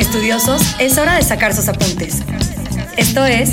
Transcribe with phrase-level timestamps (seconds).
[0.00, 2.22] Estudiosos, es hora de sacar sus apuntes.
[2.96, 3.50] Esto es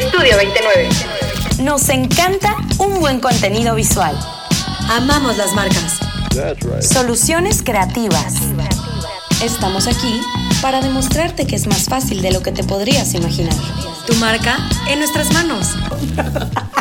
[0.00, 0.88] Estudio 29.
[1.64, 4.16] Nos encanta un buen contenido visual.
[4.88, 5.98] Amamos las marcas.
[6.88, 8.34] Soluciones creativas.
[9.42, 10.20] Estamos aquí
[10.62, 13.56] para demostrarte que es más fácil de lo que te podrías imaginar.
[14.06, 14.56] Tu marca
[14.88, 15.74] en nuestras manos.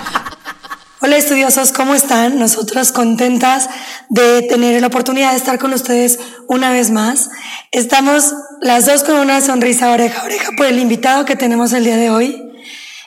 [1.02, 2.40] Hola estudiosos, ¿cómo están?
[2.40, 3.70] Nosotros contentas
[4.10, 7.30] de tener la oportunidad de estar con ustedes una vez más.
[7.72, 11.86] Estamos las dos con una sonrisa oreja a oreja por el invitado que tenemos el
[11.86, 12.44] día de hoy.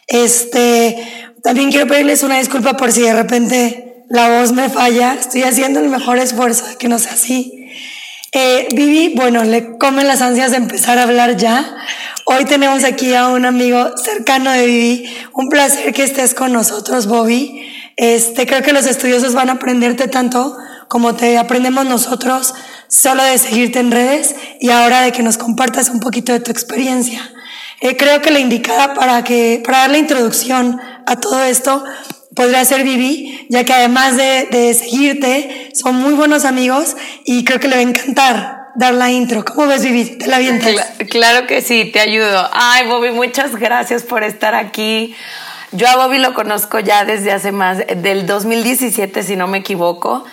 [0.06, 1.06] Este,
[1.42, 5.12] también quiero pedirles una disculpa por si de repente la voz me falla.
[5.12, 7.68] Estoy haciendo el mejor esfuerzo de que no sea así.
[8.32, 11.76] Eh, Vivi, bueno, le comen las ansias de empezar a hablar ya.
[12.24, 15.14] Hoy tenemos aquí a un amigo cercano de Vivi.
[15.34, 17.68] Un placer que estés con nosotros, Bobby.
[17.96, 20.56] Este, creo que los estudiosos van a aprenderte tanto
[20.88, 22.54] como te aprendemos nosotros
[22.88, 26.50] solo de seguirte en redes y ahora de que nos compartas un poquito de tu
[26.50, 27.30] experiencia.
[27.80, 31.84] Eh, creo que la indicada para que, para dar la introducción a todo esto
[32.34, 37.60] podría ser Vivi, ya que además de, de seguirte, son muy buenos amigos y creo
[37.60, 39.44] que le va a encantar dar la intro.
[39.44, 40.16] ¿Cómo ves, Vivi?
[40.16, 40.74] ¿Te la avientas?
[41.10, 42.48] Claro que sí, te ayudo.
[42.52, 45.14] Ay, Bobby, muchas gracias por estar aquí.
[45.72, 50.24] Yo a Bobby lo conozco ya desde hace más, del 2017, si no me equivoco.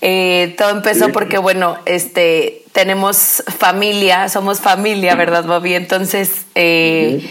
[0.00, 5.74] Eh, todo empezó porque, bueno, este, tenemos familia, somos familia, ¿verdad, Bobby?
[5.74, 7.28] Entonces, eh,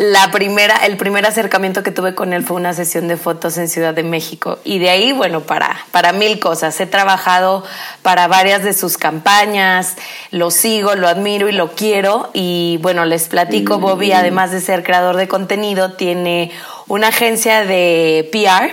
[0.00, 3.68] la primera, el primer acercamiento que tuve con él fue una sesión de fotos en
[3.68, 4.58] Ciudad de México.
[4.64, 6.80] Y de ahí, bueno, para, para mil cosas.
[6.80, 7.64] He trabajado
[8.02, 9.96] para varias de sus campañas,
[10.30, 12.30] lo sigo, lo admiro y lo quiero.
[12.32, 16.50] Y bueno, les platico, Bobby, además de ser creador de contenido, tiene
[16.90, 18.72] una agencia de PR.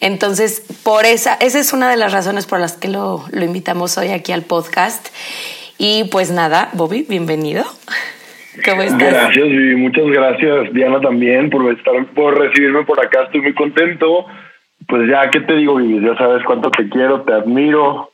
[0.00, 3.96] Entonces, por esa, esa es una de las razones por las que lo, lo invitamos
[3.96, 5.08] hoy aquí al podcast.
[5.78, 7.64] Y pues nada, Bobby, bienvenido.
[8.68, 9.12] ¿Cómo estás?
[9.12, 13.22] Gracias, y muchas gracias, Diana, también por estar, por recibirme por acá.
[13.24, 14.26] Estoy muy contento.
[14.86, 16.04] Pues ya, ¿qué te digo, Vivi?
[16.04, 18.10] Ya sabes cuánto te quiero, te admiro.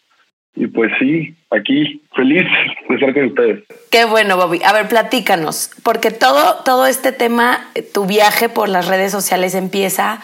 [0.55, 2.44] Y pues sí, aquí, feliz
[2.88, 3.65] de estar con ustedes.
[3.91, 4.61] Qué bueno, Bobby.
[4.65, 10.21] A ver, platícanos, porque todo, todo este tema, tu viaje por las redes sociales empieza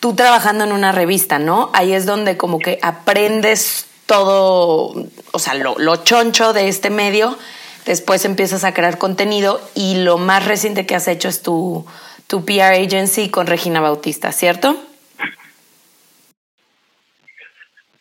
[0.00, 1.70] tú trabajando en una revista, ¿no?
[1.72, 7.38] Ahí es donde como que aprendes todo, o sea, lo, lo choncho de este medio
[7.86, 11.86] después empiezas a crear contenido y lo más reciente que has hecho es tu,
[12.26, 14.76] tu PR agency con Regina Bautista, ¿cierto?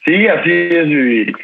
[0.05, 1.35] Sí, así es,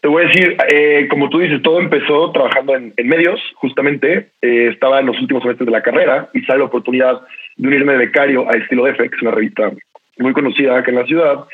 [0.00, 4.28] Te voy a decir, eh, como tú dices, todo empezó trabajando en, medios, justamente.
[4.42, 7.22] Eh, estaba en los últimos semestres de la carrera y sale la oportunidad
[7.56, 9.70] de unirme de becario a Estilo de que es una revista
[10.18, 11.44] muy conocida acá en la ciudad.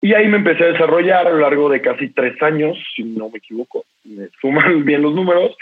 [0.00, 3.30] Y ahí me empecé a desarrollar a lo largo de casi tres años, si no
[3.30, 5.56] me equivoco, me suman bien los números.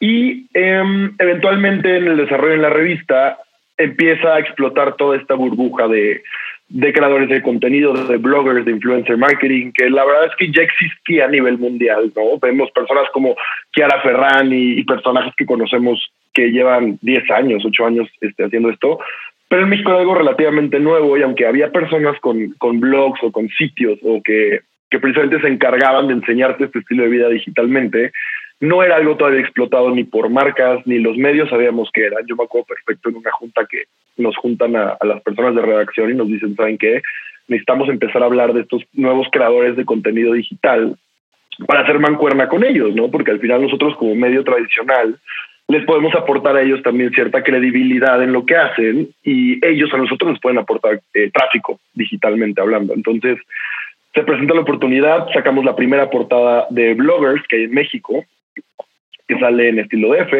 [0.00, 3.38] Y em, eventualmente en el desarrollo en la revista
[3.76, 6.22] empieza a explotar toda esta burbuja de,
[6.68, 10.62] de creadores de contenido, de bloggers, de influencer marketing, que la verdad es que ya
[10.62, 12.38] existía a nivel mundial, ¿no?
[12.40, 13.36] Vemos personas como
[13.74, 18.98] Chiara Ferrani y, personajes que conocemos que llevan 10 años, 8 años este, haciendo esto,
[19.48, 23.32] pero en México era algo relativamente nuevo y aunque había personas con, con blogs o
[23.32, 28.12] con sitios o que, que precisamente se encargaban de enseñarte este estilo de vida digitalmente,
[28.60, 32.16] no era algo todavía explotado ni por marcas ni los medios sabíamos que era.
[32.26, 33.84] Yo me acuerdo perfecto en una junta que
[34.16, 37.02] nos juntan a, las personas de redacción y nos dicen, ¿saben qué?
[37.46, 40.96] Necesitamos empezar a hablar de estos nuevos creadores de contenido digital
[41.66, 43.10] para hacer mancuerna con ellos, ¿no?
[43.10, 45.18] Porque al final nosotros como medio tradicional
[45.68, 49.98] les podemos aportar a ellos también cierta credibilidad en lo que hacen y ellos a
[49.98, 52.94] nosotros nos pueden aportar eh, tráfico digitalmente hablando.
[52.94, 53.38] Entonces,
[54.14, 58.24] se presenta la oportunidad, sacamos la primera portada de bloggers que hay en México,
[59.26, 60.30] que sale en estilo DF,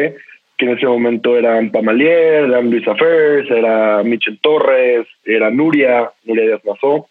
[0.57, 6.45] que en ese momento eran Pamalier, eran Luisa Fers, era Michel Torres, era Nuria, Nuria
[6.45, 7.07] Díaz Mazó.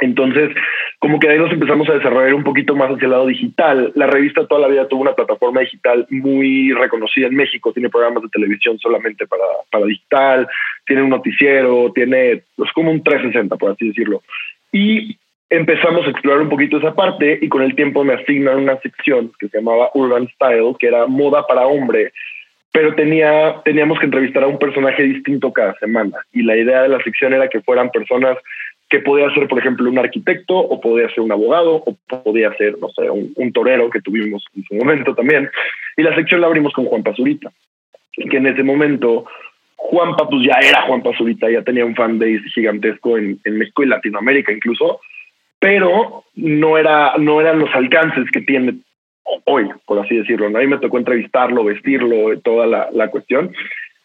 [0.00, 0.50] Entonces,
[0.98, 3.92] como que ahí nos empezamos a desarrollar un poquito más hacia el lado digital.
[3.94, 8.22] La revista toda la vida tuvo una plataforma digital muy reconocida en México, tiene programas
[8.24, 10.48] de televisión solamente para, para digital,
[10.84, 14.22] tiene un noticiero, tiene, es pues, como un 360, por así decirlo.
[14.72, 15.16] Y
[15.50, 19.32] empezamos a explorar un poquito esa parte y con el tiempo me asignan una sección
[19.38, 22.12] que se llamaba Urban Style, que era moda para hombre,
[22.72, 26.18] pero tenía, teníamos que entrevistar a un personaje distinto cada semana.
[26.32, 28.36] Y la idea de la sección era que fueran personas
[28.88, 32.78] que podía ser, por ejemplo, un arquitecto, o podía ser un abogado, o podía ser,
[32.78, 35.50] no sé, un, torero que tuvimos en su momento también.
[35.96, 37.50] Y la sección la abrimos con Juan Pazurita,
[38.12, 39.24] que en ese momento
[39.76, 43.86] Juanpa pues ya era Juan Pazurita, ya tenía un fanbase gigantesco en, en, México y
[43.86, 45.00] Latinoamérica incluso,
[45.58, 48.74] pero no, era, no eran los alcances que tiene
[49.44, 50.46] hoy, por así decirlo.
[50.46, 53.52] A mí me tocó entrevistarlo, vestirlo, toda la, la cuestión.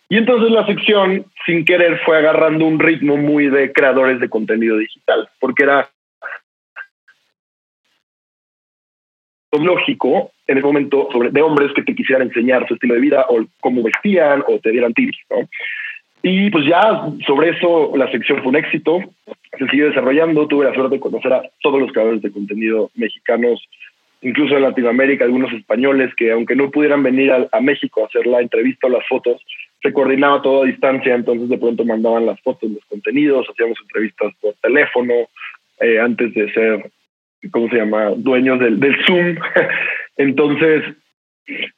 [0.10, 4.78] Y entonces la sección, sin querer, fue agarrando un ritmo muy de creadores de contenido
[4.78, 5.90] digital, porque era
[9.60, 13.26] lógico en ese momento sobre, de hombres que te quisieran enseñar su estilo de vida
[13.30, 15.48] o cómo vestían o te dieran tips, ¿no?
[16.24, 16.82] Y pues ya
[17.26, 19.00] sobre eso la sección fue un éxito,
[19.58, 23.68] se siguió desarrollando, tuve la suerte de conocer a todos los creadores de contenido mexicanos,
[24.22, 28.42] incluso en Latinoamérica, algunos españoles que aunque no pudieran venir a, México a hacer la
[28.42, 29.44] entrevista o las fotos,
[29.82, 34.32] se coordinaba todo a distancia, entonces de pronto mandaban las fotos, los contenidos, hacíamos entrevistas
[34.40, 35.14] por teléfono,
[35.80, 36.92] eh, antes de ser
[37.50, 38.12] ¿cómo se llama?
[38.16, 39.36] Dueños del, del Zoom.
[40.18, 40.84] Entonces,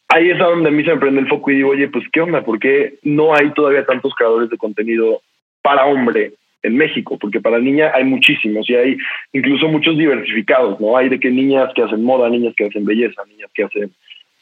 [0.10, 2.22] ahí es donde a mí se me prende el foco y digo, oye, pues qué
[2.22, 5.22] onda, ¿por qué no hay todavía tantos creadores de contenido
[5.62, 7.18] para hombre en México?
[7.20, 8.98] Porque para niña hay muchísimos y hay
[9.32, 10.98] incluso muchos diversificados, ¿no?
[10.98, 13.92] Hay de que niñas que hacen moda, niñas que hacen belleza, niñas que hacen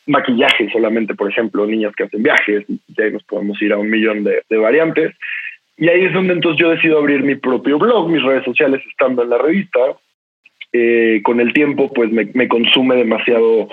[0.08, 3.90] maquillaje solamente, por ejemplo, niñas que hacen viajes, y ahí nos podemos ir a un
[3.90, 5.16] millón de, variantes.
[5.78, 9.24] Y ahí es donde entonces yo decido abrir mi propio blog, mis redes sociales estando
[9.24, 9.80] en la revista,
[10.74, 13.68] eh, con el tiempo pues me, consume demasiado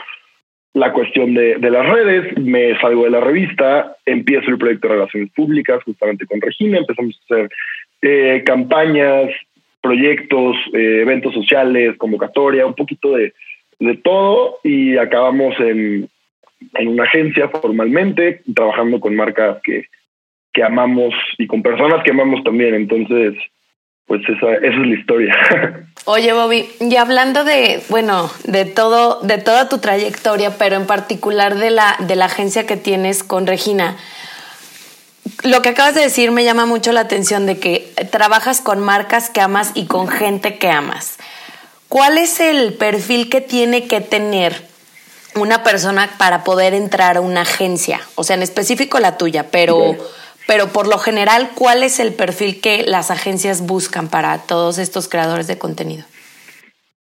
[0.78, 5.30] la cuestión de, las redes, me salgo de la revista, empiezo el proyecto de relaciones
[5.32, 7.50] públicas justamente con Regina, empezamos a hacer
[8.02, 9.30] eh, campañas,
[9.80, 13.32] proyectos, eh, eventos sociales, convocatoria, un poquito de,
[14.02, 16.08] todo y acabamos en,
[16.74, 19.84] en, una agencia formalmente, trabajando con marcas que,
[20.52, 22.74] que amamos y con personas que amamos también.
[22.74, 23.34] Entonces,
[24.06, 25.36] pues esa, esa es la historia.
[26.10, 31.58] Oye, Bobby, y hablando de, bueno, de todo, de toda tu trayectoria, pero en particular
[31.58, 33.98] de la, de la agencia que tienes con Regina,
[35.42, 39.28] lo que acabas de decir me llama mucho la atención de que trabajas con marcas
[39.28, 41.18] que amas y con gente que amas.
[41.90, 44.66] ¿Cuál es el perfil que tiene que tener
[45.34, 48.00] una persona para poder entrar a una agencia?
[48.14, 49.94] O sea, en específico la tuya, pero
[50.48, 55.06] pero por lo general, ¿cuál es el perfil que las agencias buscan para todos estos
[55.06, 56.04] creadores de contenido?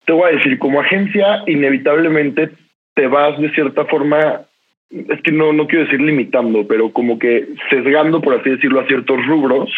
[0.04, 2.50] Te voy a decir, como agencia, inevitablemente
[2.94, 4.42] te vas de cierta forma,
[4.90, 8.86] es que no, no quiero decir limitando, pero como que sesgando, por así decirlo, a
[8.86, 9.70] ciertos rubros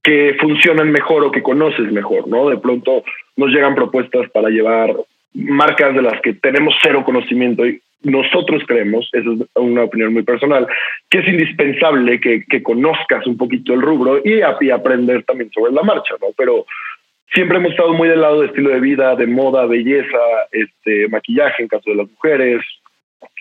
[0.00, 2.48] que funcionan mejor o que conoces mejor, ¿no?
[2.48, 3.02] De pronto
[3.36, 4.94] nos llegan propuestas para llevar
[5.32, 10.22] marcas de las que tenemos cero conocimiento y nosotros creemos, eso es una opinión muy
[10.22, 10.66] personal,
[11.10, 15.72] que es indispensable que, que conozcas un poquito el rubro y, y, aprender también sobre
[15.72, 16.28] la marcha, ¿no?
[16.36, 16.66] Pero
[17.32, 20.18] siempre hemos estado muy del lado de estilo de vida, de moda, belleza,
[20.52, 22.62] este, maquillaje en caso de las mujeres,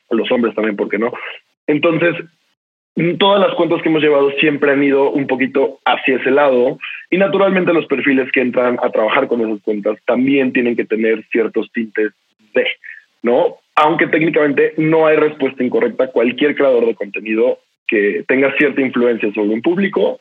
[0.10, 1.12] los hombres también, ¿por qué no?
[1.68, 2.16] Entonces,
[3.20, 6.78] todas las cuentas que hemos llevado siempre han ido un poquito hacia ese lado
[7.10, 11.24] y naturalmente los perfiles que entran a trabajar con esas cuentas también tienen que tener
[11.32, 12.12] ciertos tintes
[12.54, 12.68] de,
[13.24, 13.58] ¿no?
[13.76, 19.50] Aunque técnicamente no hay respuesta incorrecta, cualquier creador de contenido que tenga cierta influencia sobre
[19.50, 20.18] un público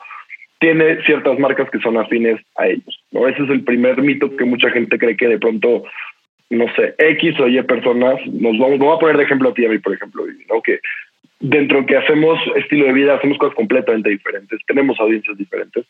[0.59, 3.27] tiene ciertas marcas que son afines a ellos, ¿no?
[3.27, 5.83] Ese es el primer mito que mucha gente cree que de pronto
[6.53, 9.65] no sé, X o Y personas, nos vamos, vamos a poner de ejemplo a ti
[9.65, 10.61] a mí, por ejemplo, ¿no?
[10.61, 10.79] que
[11.39, 15.85] dentro de que hacemos estilo de vida, hacemos cosas completamente diferentes, tenemos audiencias diferentes.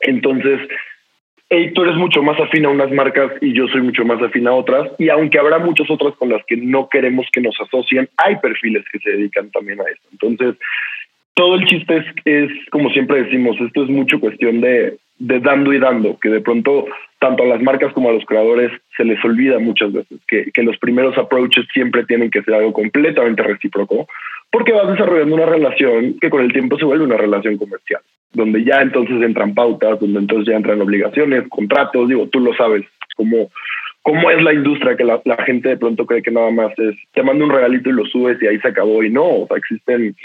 [0.00, 0.60] Entonces,
[1.50, 4.46] hey, tú eres mucho más afín a unas marcas y yo soy mucho más afín
[4.46, 4.90] a otras.
[4.98, 8.84] Y aunque habrá muchas otras con las que no queremos que nos asocien, hay perfiles
[8.90, 10.02] que se dedican también a eso.
[10.12, 10.54] Entonces,
[11.34, 15.72] todo el chiste es, es como siempre decimos, esto es mucho cuestión de, de dando
[15.72, 16.86] y dando, que de pronto
[17.18, 20.62] tanto a las marcas como a los creadores se les olvida muchas veces que, que
[20.62, 24.08] los primeros approaches siempre tienen que ser algo completamente recíproco,
[24.50, 28.02] porque vas desarrollando una relación que con el tiempo se vuelve una relación comercial,
[28.32, 32.84] donde ya entonces entran pautas, donde entonces ya entran obligaciones, contratos, digo, tú lo sabes,
[33.16, 33.50] como
[34.02, 37.22] cómo es la industria que la, gente de pronto cree que nada más es te
[37.22, 40.16] mando un regalito y lo subes y ahí se acabó y no, o sea, existen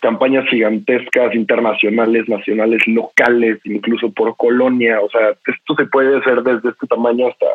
[0.00, 6.70] campañas gigantescas internacionales, nacionales, locales, incluso por colonia, o sea, esto se puede hacer desde
[6.70, 7.46] este tamaño hasta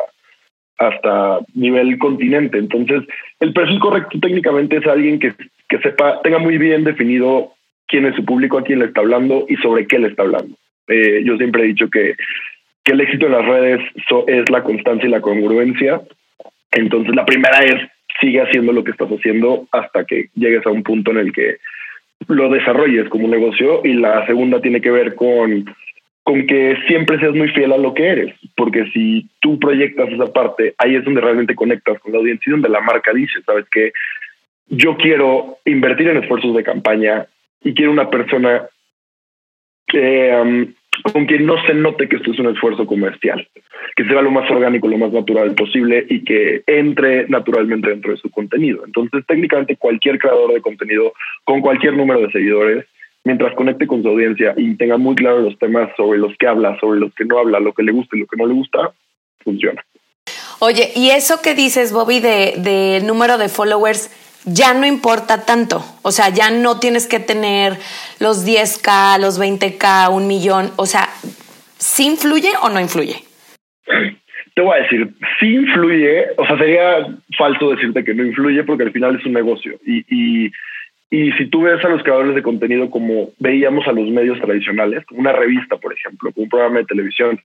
[0.80, 2.58] hasta nivel continente.
[2.58, 3.02] Entonces,
[3.40, 5.34] el perfil correcto técnicamente es alguien que,
[5.68, 7.54] que sepa, tenga muy bien definido
[7.88, 10.56] quién es su público, a quién le está hablando y sobre qué le está hablando.
[10.88, 12.16] Eh, yo siempre he dicho que,
[12.84, 13.82] que el éxito en las redes
[14.28, 16.02] es la constancia y la congruencia.
[16.72, 20.84] Entonces, la primera es sigue haciendo lo que estás haciendo hasta que llegues a un
[20.84, 21.58] punto en el que
[22.28, 25.66] lo desarrolles como un negocio y la segunda tiene que ver con
[26.24, 30.26] con que siempre seas muy fiel a lo que eres, porque si tú proyectas esa
[30.26, 33.64] parte, ahí es donde realmente conectas con la audiencia y donde la marca dice, sabes
[33.72, 33.94] que
[34.70, 37.28] yo quiero invertir en esfuerzos de campaña
[37.64, 38.68] y quiero una persona
[39.94, 40.74] um,
[41.14, 43.48] con que no se note que esto es un esfuerzo comercial,
[43.96, 48.18] que sea lo más orgánico, lo más natural posible y que entre naturalmente dentro de
[48.18, 48.84] su contenido.
[48.86, 52.86] Entonces, técnicamente cualquier creador de contenido con cualquier número de seguidores,
[53.24, 56.80] mientras conecte con su audiencia y tenga muy claro los temas sobre los que habla,
[56.80, 58.92] sobre los que no habla, lo que le gusta y lo que no le gusta,
[59.44, 59.84] funciona.
[60.60, 64.10] Oye, y eso que dices, Bobby, de, de número de followers,
[64.48, 65.84] ya no importa tanto.
[66.02, 67.74] O sea, ya no tienes que tener
[68.20, 70.72] los 10K, los 20K, un millón.
[70.78, 71.10] O sea,
[71.78, 73.18] ¿sí influye o no influye?
[74.56, 77.06] Te voy a decir, sí influye, o sea, sería
[77.38, 79.78] falso decirte que no influye porque al final es un negocio.
[79.86, 80.52] Y, y,
[81.12, 85.06] y si tú ves a los creadores de contenido como veíamos a los medios tradicionales,
[85.06, 87.40] como una revista, por ejemplo, como un programa de televisión,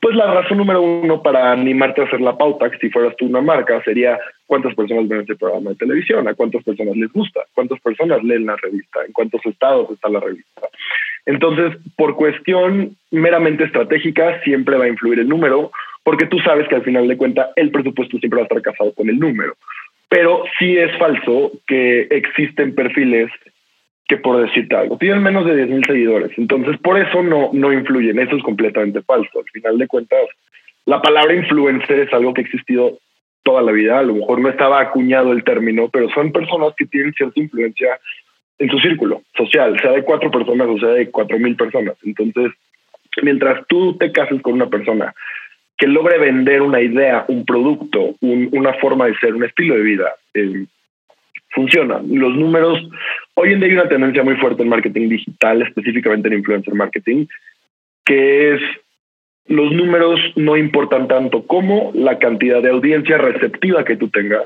[0.00, 3.26] pues la razón número uno para animarte a hacer la pauta, que si fueras tú
[3.26, 7.40] una marca, sería cuántas personas ven este programa de televisión, a cuántas personas les gusta,
[7.54, 10.68] cuántas personas leen la revista, en cuántos estados está la revista.
[11.26, 15.70] Entonces, por cuestión meramente estratégica, siempre va a influir el número,
[16.02, 18.94] porque tú sabes que al final de cuentas el presupuesto siempre va a estar casado
[18.94, 19.54] con el número.
[20.08, 23.30] Pero sí es falso que existen perfiles
[24.10, 26.32] que por decirte algo, tienen menos de 10.000 seguidores.
[26.36, 28.18] Entonces, por eso no, no influyen.
[28.18, 29.38] Eso es completamente falso.
[29.38, 30.18] Al final de cuentas,
[30.84, 32.98] la palabra influencer es algo que ha existido
[33.44, 34.00] toda la vida.
[34.00, 38.00] A lo mejor no estaba acuñado el término, pero son personas que tienen cierta influencia
[38.58, 41.94] en su círculo social, sea de cuatro personas o sea de cuatro mil personas.
[42.02, 42.50] Entonces,
[43.22, 45.14] mientras tú te cases con una persona
[45.78, 50.12] que logre vender una idea, un producto, una forma de ser, un estilo de vida,
[50.34, 50.66] eh,
[51.50, 52.00] funciona.
[52.06, 52.78] Los números,
[53.34, 57.26] hoy en día hay una tendencia muy fuerte en marketing digital, específicamente en influencer marketing,
[58.04, 58.60] que es
[59.46, 64.44] los números no importan tanto como la cantidad de audiencia receptiva que tú tengas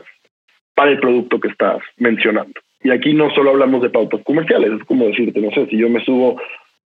[0.75, 2.61] para el producto que estás mencionando.
[2.83, 5.89] Y aquí no solo hablamos de pautas comerciales, es como decirte, no sé, si yo
[5.89, 6.41] me subo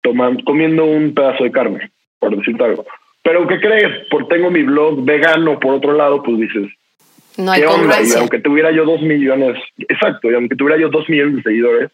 [0.01, 2.85] tomando, comiendo un pedazo de carne, por decirte algo.
[3.23, 4.07] Pero ¿qué crees?
[4.09, 6.69] Por tengo mi blog vegano, por otro lado, pues dices,
[7.37, 11.37] no hay Y aunque tuviera yo dos millones, exacto, y aunque tuviera yo dos millones
[11.37, 11.91] de seguidores,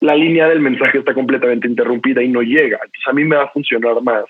[0.00, 2.76] la línea del mensaje está completamente interrumpida y no llega.
[2.76, 4.24] Entonces a mí me va a funcionar más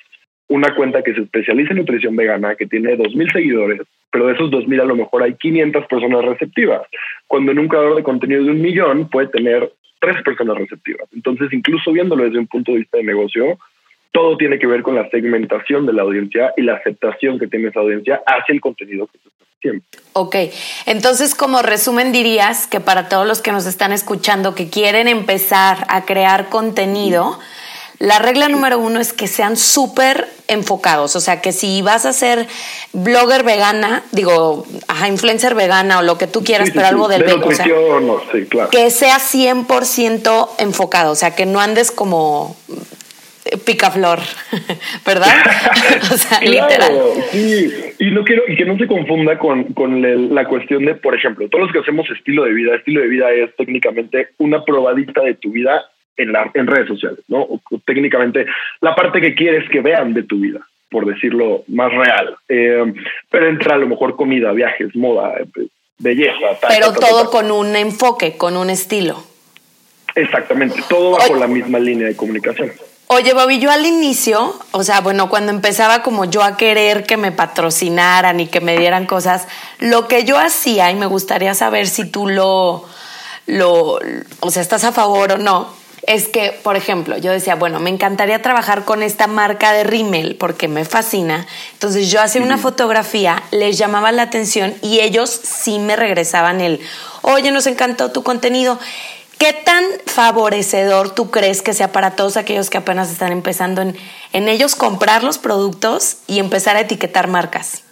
[0.49, 3.81] una cuenta que se especializa en nutrición vegana, que tiene dos mil seguidores,
[4.13, 6.83] pero de esos dos mil a lo mejor hay 500 personas receptivas,
[7.27, 11.09] cuando en un creador de contenido de un millón puede tener tres personas receptivas.
[11.13, 13.59] Entonces, incluso viéndolo desde un punto de vista de negocio,
[14.13, 17.69] todo tiene que ver con la segmentación de la audiencia y la aceptación que tiene
[17.69, 19.85] esa audiencia hacia el contenido que se está haciendo.
[20.15, 20.37] Ok,
[20.87, 25.87] entonces como resumen dirías que para todos los que nos están escuchando que quieren empezar
[25.89, 27.39] a crear contenido,
[27.99, 32.13] la regla número uno es que sean súper enfocados, o sea que si vas a
[32.13, 32.47] ser
[32.93, 37.47] blogger vegana, digo, ajá, influencer vegana o lo que tú quieras, pero algo del vegano,
[37.47, 37.67] o sea,
[38.49, 38.71] claro.
[38.71, 42.55] que sea 100% enfocado, o sea que no andes como
[43.65, 44.19] picaflor,
[45.07, 45.29] ¿verdad?
[46.13, 46.93] o sea, literal.
[47.31, 51.15] Sí, y no quiero, y que no se confunda con, con la cuestión de, por
[51.15, 55.23] ejemplo, todos los que hacemos estilo de vida, estilo de vida es técnicamente una probadita
[55.23, 55.85] de tu vida
[56.17, 57.47] en, la, en redes sociales, ¿no?
[57.85, 58.47] técnicamente
[58.81, 60.61] la parte que quieres que vean de tu vida,
[60.91, 62.37] por decirlo más real.
[62.49, 62.93] Eh,
[63.31, 65.35] pero entra a lo mejor comida, viajes, moda,
[65.99, 66.59] belleza.
[66.69, 69.23] pero todo con un enfoque, con un estilo.
[70.15, 72.73] Exactamente, todo bajo la misma línea de comunicación.
[73.09, 77.17] Oye, Bobby, yo al inicio, o sea, bueno, cuando empezaba como yo a querer que
[77.17, 79.47] me patrocinaran y que me dieran cosas,
[79.79, 82.85] lo que yo hacía, y me gustaría saber si tú lo,
[83.47, 84.01] lo,
[84.41, 85.69] o sea, estás a favor o no,
[86.09, 90.35] es que, por ejemplo, yo decía, bueno, me encantaría trabajar con esta marca de Rimmel
[90.35, 91.47] porque me fascina.
[91.75, 96.81] Entonces yo hacía una fotografía, les llamaba la atención y ellos sí me regresaban el,
[97.23, 98.81] oye, nos encantó tu contenido.
[99.39, 103.95] ¿Qué tan favorecedor tú crees que sea para todos aquellos que apenas están empezando en,
[104.33, 107.83] en ellos comprar los productos y empezar a etiquetar marcas?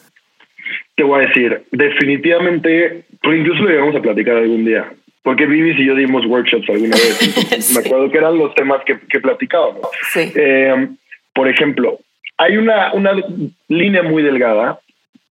[0.96, 4.90] Te voy a decir, definitivamente, pues incluso lo íbamos a platicar algún día,
[5.22, 7.74] porque Vivis y yo dimos workshops alguna vez.
[7.74, 9.88] Me acuerdo que eran los temas que, que platicábamos.
[10.12, 10.32] Sí.
[10.34, 10.88] Eh,
[11.34, 11.98] por ejemplo,
[12.38, 13.12] hay una, una
[13.68, 14.78] línea muy delgada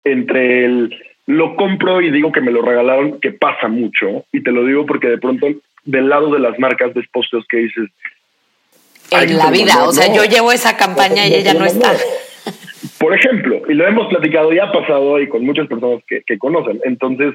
[0.05, 0.97] entre el
[1.27, 4.87] lo compro y digo que me lo regalaron, que pasa mucho, y te lo digo
[4.87, 5.47] porque de pronto
[5.89, 7.89] del lado de las marcas de posteos que dices.
[9.11, 11.93] En la vida, o sea, yo llevo esa campaña y ella no está.
[13.01, 16.37] Por ejemplo, y lo hemos platicado, ya ha pasado y con muchas personas que, que
[16.37, 16.79] conocen.
[16.85, 17.35] Entonces,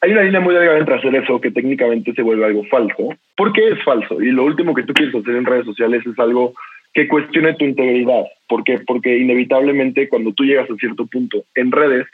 [0.00, 3.16] hay una línea muy delgada entre hacer eso que técnicamente se vuelve algo falso.
[3.36, 4.22] ¿Por qué es falso?
[4.22, 6.54] Y lo último que tú quieres hacer en redes sociales es algo
[6.94, 8.24] que cuestione tu integridad.
[8.48, 8.78] ¿Por qué?
[8.86, 12.06] Porque inevitablemente cuando tú llegas a cierto punto en redes,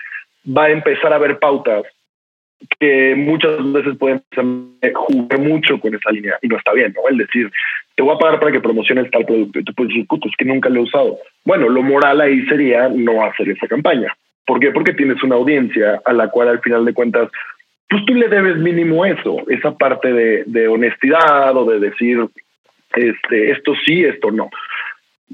[0.47, 1.85] va a empezar a haber pautas
[2.81, 4.23] que muchas veces pueden
[4.95, 7.09] jugar mucho con esa línea y no está bien, ¿no?
[7.09, 7.51] El decir,
[7.95, 10.37] te voy a pagar para que promociones tal producto y tú puedes decir, puto, es
[10.37, 11.19] que nunca lo he usado.
[11.45, 14.15] Bueno, lo moral ahí sería no hacer esa campaña.
[14.47, 14.71] ¿Por qué?
[14.71, 17.31] Porque tienes una audiencia a la cual al final de cuentas,
[17.89, 22.19] pues tú le debes mínimo eso, esa parte de, de honestidad o de decir,
[22.95, 24.51] este, esto sí, esto no.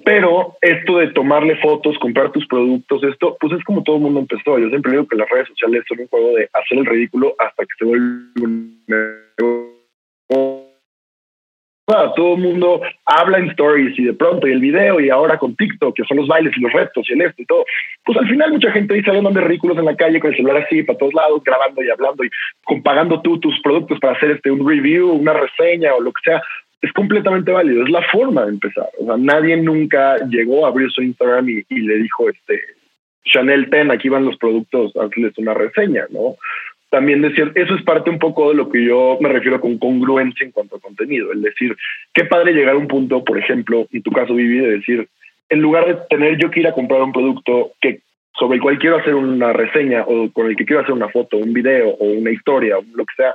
[0.05, 4.21] Pero esto de tomarle fotos, comprar tus productos, esto, pues es como todo el mundo
[4.21, 4.59] empezó.
[4.59, 7.63] Yo siempre digo que las redes sociales son un juego de hacer el ridículo hasta
[7.65, 8.07] que se vuelve
[8.41, 8.83] un
[12.15, 15.57] todo el mundo habla en stories y de pronto y el video y ahora con
[15.57, 17.65] TikTok, que son los bailes y los retos y el esto y todo.
[18.05, 20.83] Pues al final mucha gente dice, de ridículos en la calle con el celular así
[20.83, 22.31] para todos lados, grabando y hablando y
[22.83, 26.43] pagando tú tus productos para hacer este un review, una reseña o lo que sea
[26.83, 28.89] es completamente válido, es la forma de empezar.
[28.99, 32.61] O sea, nadie nunca llegó a abrir su Instagram y, le dijo, este,
[33.25, 36.37] Chanel Ten, aquí van los productos, hazles una reseña, ¿no?
[36.91, 40.45] También decir, eso es parte un poco de lo que yo me refiero con congruencia
[40.45, 41.77] en cuanto a contenido, el decir,
[42.13, 45.09] qué padre llegar a un punto, por ejemplo, en tu caso, Vivi, de decir,
[45.49, 48.01] en lugar de tener yo que ir a comprar un producto que
[48.39, 51.37] sobre el cual quiero hacer una reseña o con el que quiero hacer una foto,
[51.37, 53.35] un video o una historia, lo que sea,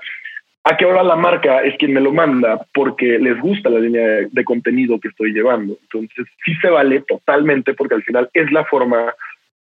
[0.70, 4.06] a que ahora la marca es quien me lo manda porque les gusta la línea
[4.30, 5.78] de, contenido que estoy llevando.
[5.84, 9.14] Entonces sí se vale totalmente porque al final es la forma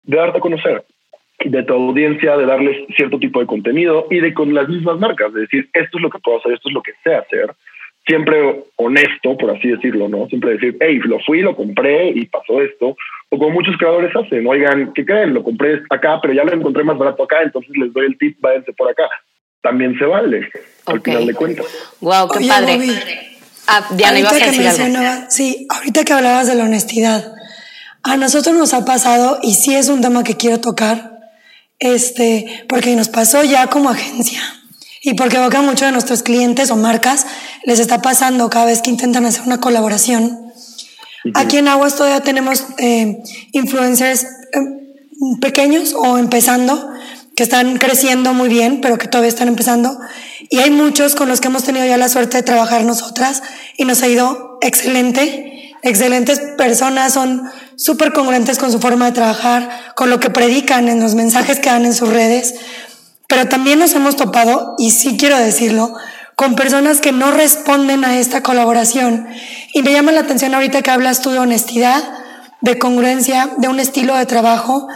[0.05, 0.85] de darte a conocer
[1.45, 5.35] de tu audiencia, de darles cierto tipo de contenido y de con las mismas marcas,
[5.35, 7.51] de decir, esto es lo que puedo hacer, esto es lo que sé hacer.
[8.07, 10.29] Siempre honesto, por así decirlo, ¿no?
[10.29, 12.97] Siempre decir, hey, lo fui, lo compré y pasó esto.
[13.29, 15.35] O como muchos creadores hacen, oigan, ¿qué creen?
[15.35, 18.37] Lo compré acá, pero ya lo encontré más barato acá, entonces les doy el tip,
[18.41, 19.09] váyanse por acá
[19.62, 20.50] también se vale,
[20.87, 21.66] al final de cuentas.
[22.00, 23.38] Wow, qué padre.
[23.66, 25.25] Ah, Diana, ibas a decir algo.
[25.28, 27.33] Sí, ahorita que hablabas de la honestidad,
[28.02, 31.21] a nosotros nos ha pasado, y sí es un tema que quiero tocar,
[31.78, 34.42] este, porque nos pasó ya como agencia.
[35.04, 37.26] Y porque veo que a muchos de nuestros clientes o marcas
[37.64, 40.52] les está pasando cada vez que intentan hacer una colaboración.
[41.35, 43.21] Aquí en Aguas todavía tenemos eh,
[43.52, 44.28] influencers eh,
[45.40, 46.92] pequeños o empezando
[47.43, 49.99] que están creciendo muy bien, pero que todavía están empezando.
[50.49, 53.43] Y hay muchos con los que hemos tenido ya la suerte de trabajar nosotras
[53.77, 55.75] y nos ha ido excelente.
[55.83, 61.01] Excelentes personas, son súper congruentes con su forma de trabajar, con lo que predican en
[61.01, 62.55] los mensajes que dan en sus redes.
[63.27, 65.93] Pero también nos hemos topado, y sí quiero decirlo,
[66.37, 69.27] con personas que no responden a esta colaboración.
[69.75, 72.05] Y me llama la atención ahorita que hablas tú de honestidad,
[72.61, 74.87] de congruencia, de un estilo de trabajo,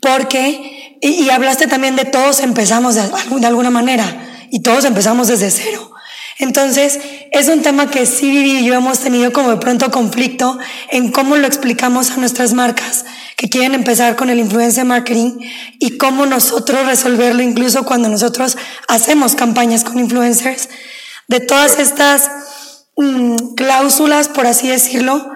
[0.00, 3.02] porque y, hablaste también de todos empezamos de,
[3.44, 5.90] alguna manera y todos empezamos desde cero.
[6.38, 7.00] Entonces,
[7.32, 10.58] es un tema que sí Vivi y yo hemos tenido como de pronto conflicto
[10.90, 13.04] en cómo lo explicamos a nuestras marcas
[13.36, 15.40] que quieren empezar con el influencer marketing
[15.80, 20.68] y cómo nosotros resolverlo incluso cuando nosotros hacemos campañas con influencers,
[21.26, 22.30] de todas estas
[22.96, 25.31] mm, cláusulas, por así decirlo,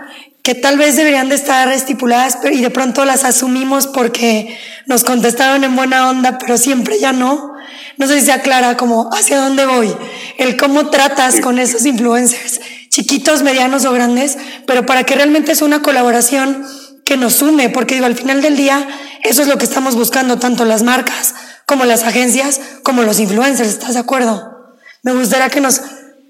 [0.47, 4.57] que tal vez deberían de estar estipuladas y de pronto las asumimos porque
[4.87, 7.55] nos contestaron en buena onda, pero siempre ya no.
[7.97, 9.93] No sé si se aclara como hacia dónde voy,
[10.39, 15.63] el cómo tratas con esos influencers, chiquitos, medianos o grandes, pero para que realmente es
[15.63, 16.65] una colaboración
[17.05, 18.87] que nos sume, porque digo, al final del día,
[19.25, 21.35] eso es lo que estamos buscando, tanto las marcas
[21.67, 24.77] como las agencias, como los influencers, ¿estás de acuerdo?
[25.03, 25.81] Me gustaría que nos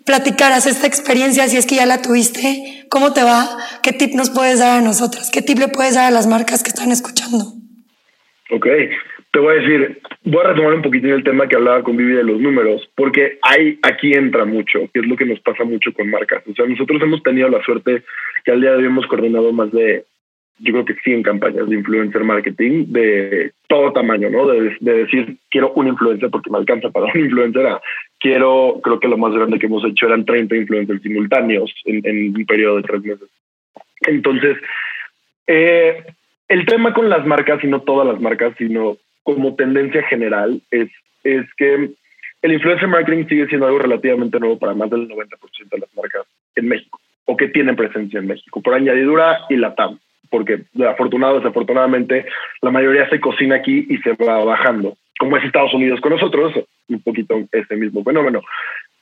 [0.06, 3.44] platicaras esta experiencia, si es que ya la tuviste, cómo te va,
[3.82, 6.62] qué tip nos puedes dar a nosotros, qué tip le puedes dar a las marcas
[6.62, 7.44] que están escuchando.
[8.50, 8.66] Ok,
[9.32, 12.14] te voy a decir, voy a retomar un poquito el tema que hablaba con Vivi
[12.14, 15.92] de los números, porque hay, aquí entra mucho, que es lo que nos pasa mucho
[15.92, 16.42] con marcas.
[16.48, 18.04] O sea, nosotros hemos tenido la suerte
[18.44, 20.04] que al día de hoy hemos coordinado más de
[20.58, 24.46] yo creo que sí en campañas de influencer marketing de todo tamaño, ¿no?
[24.46, 27.66] De, decir, quiero un influencer porque me alcanza para un influencer.
[28.18, 32.46] Quiero, creo que lo más grande que hemos hecho eran 30 influencers simultáneos en, un
[32.46, 33.28] periodo de tres meses.
[34.02, 34.56] Entonces,
[35.46, 36.04] eh,
[36.48, 40.88] el tema con las marcas, y no todas las marcas, sino como tendencia general, es,
[41.24, 41.90] es que
[42.42, 45.28] el influencer marketing sigue siendo algo relativamente nuevo para más del 90%
[45.70, 49.74] de las marcas en México o que tienen presencia en México, por añadidura y la
[49.74, 49.98] TAM
[50.30, 52.26] porque afortunado desafortunadamente
[52.62, 56.52] la mayoría se cocina aquí y se va bajando, como es Estados Unidos con nosotros,
[56.88, 58.42] un poquito ese mismo fenómeno.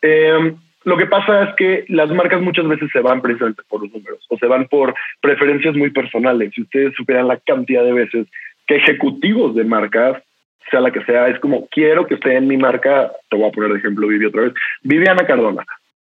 [0.02, 3.92] Em, lo que pasa es que las marcas muchas veces se van precisamente por los
[3.92, 6.52] números o se van por preferencias muy personales.
[6.54, 8.26] Si ustedes supieran la cantidad de veces
[8.66, 10.22] que ejecutivos de marcas,
[10.70, 13.52] sea la que sea, es como quiero que esté en mi marca, te voy a
[13.52, 15.64] poner de ejemplo Vivi otra vez, Viviana Cardona.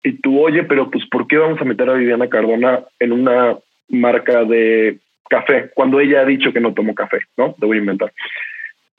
[0.03, 3.57] Y tú, oye, pero pues ¿por qué vamos a meter a Viviana Cardona en una
[3.89, 4.97] marca de
[5.29, 7.55] café, cuando ella ha dicho que no tomó café, ¿no?
[7.59, 8.11] Te voy a inventar.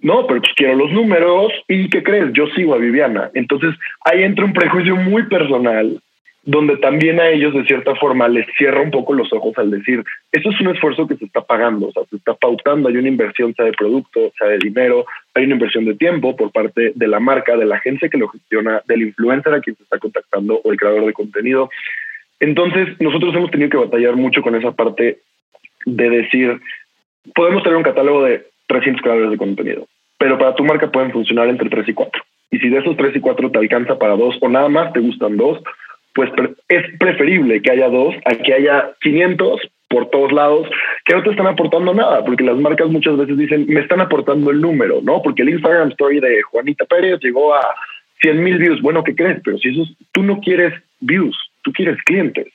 [0.03, 2.33] No, pero pues quiero los números y ¿qué crees?
[2.33, 3.31] Yo sigo a Viviana.
[3.35, 6.01] Entonces ahí entra un prejuicio muy personal
[6.45, 10.03] donde también a ellos de cierta forma les cierra un poco los ojos al decir,
[10.33, 13.09] eso es un esfuerzo que se está pagando, o sea, se está pautando, hay una
[13.09, 17.09] inversión, sea de producto, sea de dinero, hay una inversión de tiempo por parte de
[17.09, 20.61] la marca, de la agencia que lo gestiona, del influencer a quien se está contactando
[20.65, 21.71] o el creador de contenido.
[22.41, 25.19] Entonces, nosotros hemos tenido que batallar mucho con esa parte
[25.87, 26.61] de decir,
[27.37, 29.87] podemos tener un catálogo de 300 creadores de contenido,
[30.23, 32.23] pero para tu marca pueden funcionar entre 3 y 4.
[32.53, 35.01] Y si de esos 3 y 4 te alcanza para dos o nada más te
[35.01, 35.59] gustan dos,
[36.15, 36.31] pues
[36.69, 40.69] es preferible que haya dos a que haya 500 por todos lados
[41.05, 44.53] que no te están aportando nada, porque las marcas muchas veces dicen, me están aportando
[44.53, 45.21] el número, ¿no?
[45.23, 47.75] Porque el Instagram Story de Juanita Pérez llegó a
[48.21, 48.81] 100 mil views.
[48.81, 49.41] Bueno, ¿qué crees?
[49.45, 52.47] Pero si eso tú no quieres views, tú quieres clientes.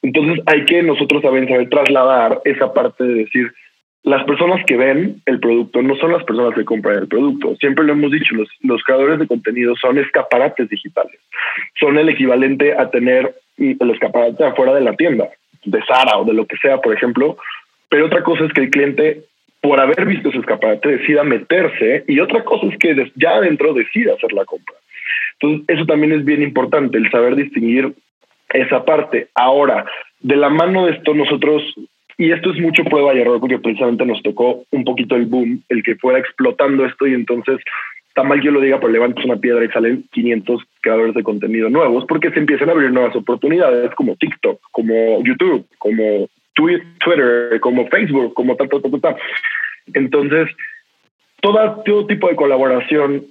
[0.00, 3.52] Entonces hay que nosotros saber, saber trasladar esa parte de decir,
[4.04, 7.56] las personas que ven el producto no son las personas que compran el producto.
[7.56, 11.18] Siempre lo hemos dicho, los, creadores de contenido son escaparates digitales.
[11.80, 15.30] Son el equivalente a tener el escaparate afuera de la tienda,
[15.64, 17.38] de Sara o de lo que sea, por ejemplo.
[17.88, 19.22] Pero otra cosa es que el cliente,
[19.62, 24.12] por haber visto ese escaparate, decida meterse y otra cosa es que ya adentro decida
[24.12, 24.76] hacer la compra.
[25.40, 27.94] Entonces, eso también es bien importante, el saber distinguir
[28.50, 29.28] esa parte.
[29.34, 29.86] Ahora,
[30.20, 31.62] de la mano de esto, nosotros
[32.16, 35.62] y esto es mucho prueba y error porque precisamente nos tocó un poquito el boom,
[35.68, 37.58] el que fuera explotando esto y entonces
[38.08, 41.24] está mal que yo lo diga, pero levantas una piedra y salen 500 creadores de
[41.24, 47.60] contenido nuevos porque se empiezan a abrir nuevas oportunidades como TikTok, como YouTube, como Twitter,
[47.60, 49.16] como Facebook, como tal, tal, tal, tal.
[49.92, 50.48] Entonces,
[51.40, 53.26] todo, todo tipo de colaboración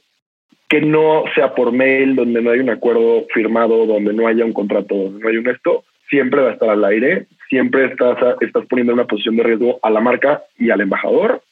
[0.67, 4.53] que no sea por mail, donde no hay un acuerdo firmado, donde no haya un
[4.53, 8.65] contrato, donde no hay un esto, siempre va a estar al aire, siempre estás, estás
[8.65, 11.43] poniendo en una posición de riesgo a la marca y al embajador.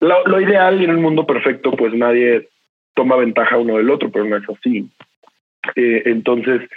[0.00, 2.48] Lo, ideal y en un mundo perfecto, pues nadie
[2.94, 4.88] toma ventaja uno del otro, pero no es así.
[5.76, 6.68] Eh, entonces,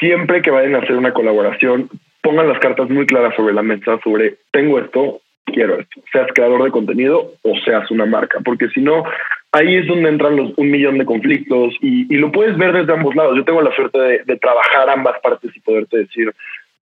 [0.00, 1.88] siempre que vayan a hacer una colaboración,
[2.22, 6.64] pongan las cartas muy claras sobre la mesa sobre tengo esto, quiero esto, seas creador
[6.64, 9.04] de contenido o seas una marca, porque si no,
[9.52, 13.14] ahí es donde entran los un millón de conflictos y, lo puedes ver desde ambos
[13.14, 13.36] lados.
[13.36, 16.32] Yo tengo la suerte de, trabajar ambas partes y poderte decir,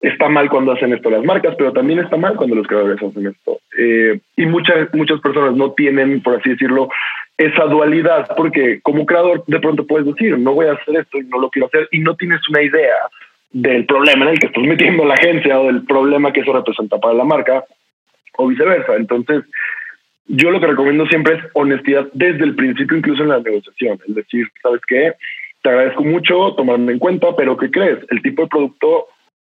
[0.03, 3.29] está mal cuando hacen esto las marcas, pero también está mal cuando los creadores hacen
[3.29, 3.61] esto.
[3.79, 6.88] Eh, y muchas, muchas personas no tienen, por así decirlo,
[7.38, 11.25] esa dualidad, porque como creador de pronto puedes decir, no voy a hacer esto y
[11.25, 12.95] no lo quiero hacer, y no tienes una idea
[13.53, 16.99] del problema en el que estás metiendo la agencia o del problema que eso representa
[16.99, 17.65] para la marca,
[18.38, 18.97] o viceversa.
[18.97, 19.45] Entonces,
[20.27, 24.01] yo lo que recomiendo siempre es honestidad desde el principio, incluso en la negociación.
[24.09, 25.12] Es decir, ¿sabes qué?
[25.62, 27.99] Te agradezco mucho tomarme en cuenta, pero ¿qué crees?
[28.11, 29.07] El tipo de producto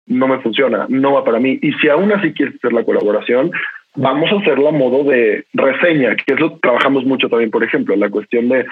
[0.06, 1.58] no me funciona, no va para mí.
[1.62, 3.50] Y si aún así quieres hacer la colaboración,
[3.94, 7.64] vamos a hacerla a modo de reseña, que es lo que trabajamos mucho también, por
[7.64, 8.66] ejemplo, la cuestión de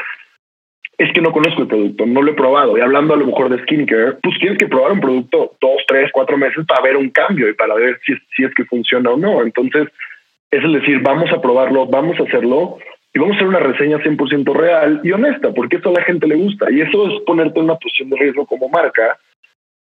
[0.98, 2.76] es que no conozco el producto, no lo he probado.
[2.76, 6.10] Y hablando a lo mejor de skincare, pues tienes que probar un producto dos, tres,
[6.12, 9.16] cuatro meses para ver un cambio y para ver si, si es que funciona o
[9.16, 9.40] no.
[9.40, 9.88] Entonces,
[10.50, 12.76] es el decir, vamos a probarlo, vamos a hacerlo
[13.14, 16.26] y vamos a hacer una reseña 100% real y honesta, porque eso a la gente
[16.26, 16.70] le gusta.
[16.70, 19.18] Y eso es ponerte en una posición de riesgo como marca.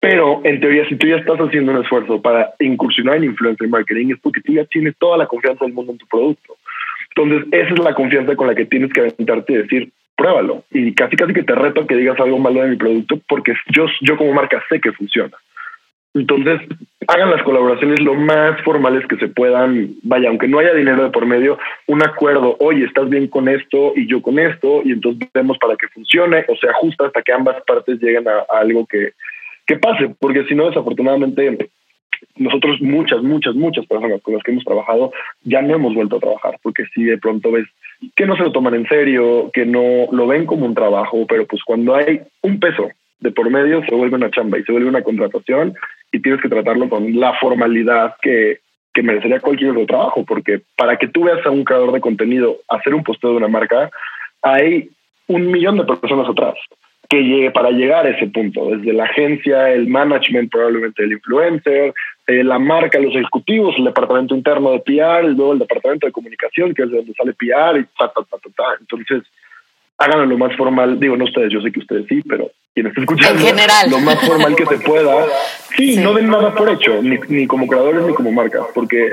[0.01, 4.13] Pero en teoría, si tú ya estás haciendo un esfuerzo para incursionar en influencer marketing,
[4.13, 6.57] es porque tú ya tienes toda la confianza del mundo en tu producto.
[7.15, 10.65] Entonces, esa es la confianza con la que tienes que aventarte y decir, pruébalo.
[10.71, 13.87] Y casi casi que te reto que digas algo malo de mi producto, porque yo,
[14.03, 15.37] yo como marca sé que funciona.
[16.15, 16.61] Entonces,
[17.09, 19.95] hagan las colaboraciones lo más formales que se puedan.
[20.03, 23.93] Vaya, aunque no haya dinero de por medio, un acuerdo, oye, estás bien con esto
[23.95, 27.33] y yo con esto, y entonces vemos para que funcione o se ajusta hasta que
[27.33, 29.13] ambas partes lleguen a, algo que,
[29.67, 31.71] que pase, porque si no, desafortunadamente,
[32.37, 36.21] nosotros muchas, muchas, muchas personas con las que hemos trabajado ya no hemos vuelto a
[36.21, 37.67] trabajar, porque si de pronto ves
[38.15, 41.47] que no se lo toman en serio, que no lo ven como un trabajo, pero
[41.47, 44.89] pues cuando hay un peso de por medio se vuelve una chamba y se vuelve
[44.89, 45.75] una contratación
[46.13, 48.61] y tienes que tratarlo con la formalidad que,
[48.93, 52.59] que merecería cualquier otro trabajo, porque para que tú veas a un creador de contenido
[52.69, 53.91] hacer un posteo de una marca,
[54.43, 54.91] hay
[55.27, 56.55] un millón de personas atrás
[57.09, 61.95] que llegue para llegar a ese punto, desde la agencia, el management probablemente el influencer,
[62.27, 66.75] eh, la marca, los ejecutivos, el departamento interno de PR, luego el departamento de comunicación,
[66.75, 68.65] que es de donde sale PR y ta, ta, ta, ta, ta.
[68.81, 69.23] Entonces,
[69.99, 73.05] háganlo lo más formal, digo, no ustedes, yo sé que ustedes sí, pero quienes están
[73.05, 73.91] escuchando, en general.
[73.91, 75.27] lo más formal que se pueda.
[75.77, 79.13] Sí, no den nada por hecho, ni, ni como creadores ni como marca, porque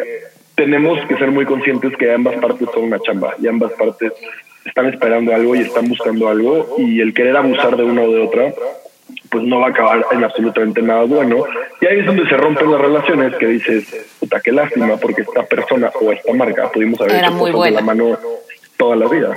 [0.55, 4.11] tenemos que ser muy conscientes que ambas partes son una chamba y ambas partes
[4.65, 8.21] están esperando algo y están buscando algo y el querer abusar de una o de
[8.21, 8.53] otra
[9.29, 11.43] pues no va a acabar en absolutamente nada bueno.
[11.81, 13.85] Y ahí es donde se rompen las relaciones que dices,
[14.19, 17.81] puta, qué lástima, porque esta persona o esta marca pudimos haber hecho cosas de la
[17.81, 18.17] mano
[18.77, 19.35] toda la vida.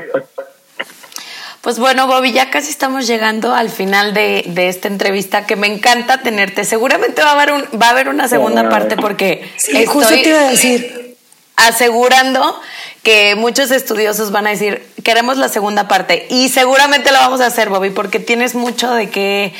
[1.62, 6.20] Pues bueno, Bobby, ya casi estamos llegando al final de, esta entrevista que me encanta
[6.20, 6.64] tenerte.
[6.64, 10.28] Seguramente va a haber, un, va a haber una segunda parte porque sí, justo te
[10.28, 11.16] iba a decir.
[11.56, 12.60] asegurando
[13.02, 16.26] que muchos estudiosos van a decir, queremos la segunda parte.
[16.30, 19.54] Y seguramente lo vamos a hacer, Bobby, porque tienes mucho de qué,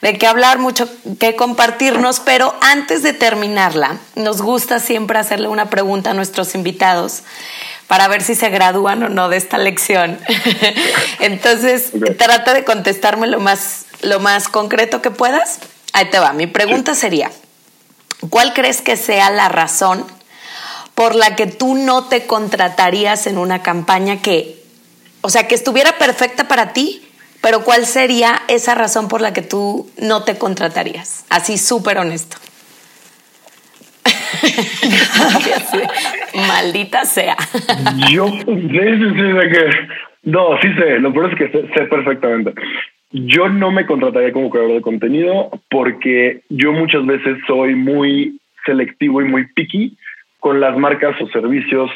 [0.00, 0.88] de qué hablar, mucho
[1.18, 2.20] que compartirnos.
[2.20, 7.24] Pero antes de terminarla, nos gusta siempre hacerle una pregunta a nuestros invitados
[7.88, 10.20] para ver si se gradúan o no de esta lección.
[11.18, 15.58] Entonces, trata de contestarme más, lo más concreto que puedas.
[15.94, 16.32] Ahí te va.
[16.32, 17.32] Mi pregunta sería,
[18.30, 20.06] ¿cuál crees que sea la razón
[20.94, 24.61] por la que tú no te contratarías en una campaña que,
[25.22, 27.02] o sea, que estuviera perfecta para ti,
[27.40, 31.24] pero cuál sería esa razón por la que tú no te contratarías?
[31.30, 32.36] Así súper honesto.
[36.34, 37.36] Maldita sea.
[38.10, 38.26] Yo.
[40.24, 42.54] No, sí sé, lo peor es que sé, perfectamente.
[43.10, 49.20] Yo no me contrataría como creador de contenido porque yo muchas veces soy muy selectivo
[49.20, 49.96] y muy picky
[50.38, 51.90] con las marcas o servicios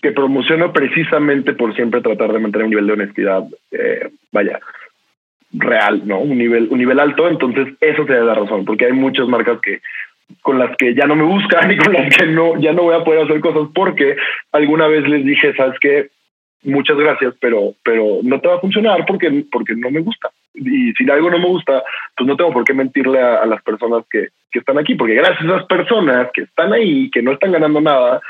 [0.00, 4.60] que promociono precisamente por siempre tratar de mantener un nivel de honestidad, eh, vaya,
[5.52, 6.20] real, ¿no?
[6.20, 7.28] Un nivel, un nivel alto.
[7.28, 9.80] Entonces, eso sería la razón, porque hay muchas marcas que
[10.42, 12.94] con las que ya no me buscan y con las que no, ya no voy
[12.94, 14.16] a poder hacer cosas porque
[14.52, 16.08] alguna vez les dije, sabes qué,
[16.62, 20.30] muchas gracias, pero, pero no te va a funcionar porque, porque no me gusta.
[20.54, 21.82] Y si algo no me gusta,
[22.16, 25.40] pues no tengo por qué mentirle a, las personas que, que están aquí, porque gracias
[25.40, 28.20] a esas personas que están ahí, que no están ganando nada,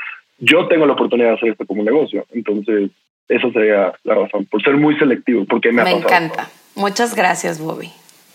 [0.41, 2.25] yo tengo la oportunidad de hacer esto como negocio.
[2.31, 2.89] Entonces,
[3.29, 6.49] eso sería la razón, por ser muy selectivo, porque me, me encanta.
[6.75, 7.89] Muchas gracias, Bobby.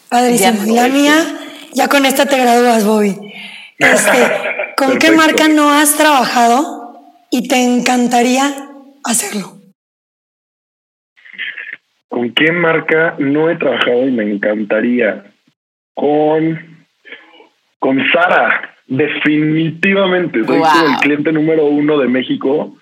[0.08, 0.74] Padrísimo.
[0.74, 1.14] La mía,
[1.72, 3.16] ya con esta te gradúas, Bobby.
[3.78, 4.18] Este,
[4.76, 8.54] ¿Con qué marca no has trabajado y te encantaría
[9.04, 9.54] hacerlo?
[12.08, 15.24] ¿Con qué marca no he trabajado y me encantaría?
[15.92, 16.86] Con,
[17.80, 20.44] con Sara, definitivamente.
[20.44, 22.76] Soy el cliente número uno de México.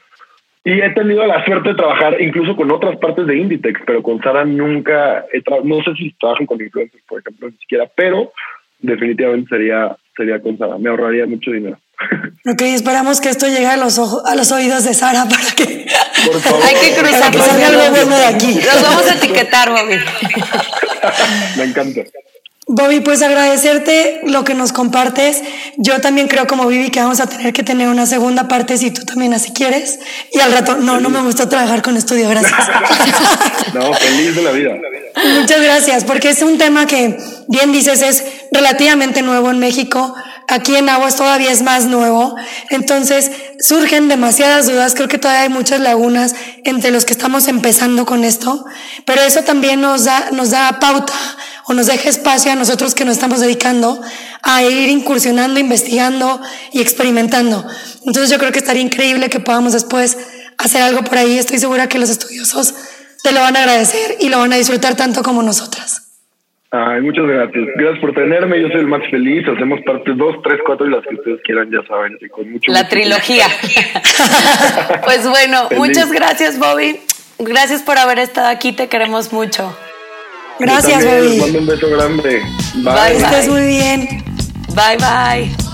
[0.67, 4.23] Y he tenido la suerte de trabajar incluso con otras partes de Inditex, pero con
[4.23, 8.33] Sara nunca he trabajado, no sé si trabajan con influencers, por ejemplo, ni siquiera, pero
[8.79, 10.79] definitivamente sería sería con Sara.
[10.79, 11.79] Me ahorraría mucho dinero.
[12.47, 15.87] Ok, esperamos que esto llegue a los ojos, a los oídos de Sara para que.
[16.27, 16.63] Por favor.
[16.63, 18.55] Hay que cruzar que algo bueno de aquí.
[18.55, 19.97] Los vamos a etiquetar, Bobby.
[21.57, 22.03] Me encanta.
[22.67, 25.43] Bobby, pues agradecerte lo que nos compartes.
[25.77, 28.91] Yo también creo como Vivi que vamos a tener que tener una segunda parte si
[28.91, 29.99] tú también así quieres.
[30.33, 32.55] Y al rato, no, no me gustó trabajar con estudio, gracias.
[33.75, 34.75] no, feliz de la vida.
[35.17, 40.15] Muchas gracias, porque es un tema que, bien dices, es relativamente nuevo en México.
[40.49, 42.35] Aquí en Aguas todavía es más nuevo.
[42.71, 44.95] Entonces surgen demasiadas dudas.
[44.95, 48.65] Creo que todavía hay muchas lagunas entre los que estamos empezando con esto.
[49.05, 51.15] Pero eso también nos da, nos da pauta
[51.67, 54.01] o nos deja espacio a nosotros que nos estamos dedicando
[54.43, 56.41] a ir incursionando, investigando
[56.73, 57.67] y experimentando.
[58.05, 60.19] Entonces yo creo que estaría increíble que podamos después
[60.59, 61.39] hacer algo por ahí.
[61.39, 62.75] Estoy segura que los estudiosos
[63.25, 66.03] te lo van a agradecer y lo van a disfrutar tanto como nosotras.
[66.71, 67.65] Ay, muchas gracias.
[67.77, 68.61] Gracias por tenerme.
[68.61, 69.47] Yo soy el más feliz.
[69.49, 72.19] Hacemos parte 2, 3, 4 y las que ustedes quieran, ya saben.
[72.31, 73.47] con mucho La trilogía.
[75.05, 77.01] pues bueno, muchas gracias, Bobby.
[77.39, 78.73] Gracias por haber estado aquí.
[78.73, 79.75] Te queremos mucho.
[80.59, 81.29] Gracias, Bobby.
[81.29, 82.43] Les mando un beso grande.
[82.75, 82.95] Bye.
[82.95, 83.17] bye.
[83.17, 84.07] Estés muy bien.
[84.75, 85.74] Bye, bye.